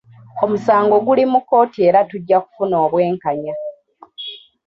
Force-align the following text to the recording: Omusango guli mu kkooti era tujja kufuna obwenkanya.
Omusango 0.43 0.95
guli 1.05 1.23
mu 1.31 1.39
kkooti 1.41 1.79
era 1.87 1.99
tujja 2.09 2.37
kufuna 2.43 2.75
obwenkanya. 2.85 3.53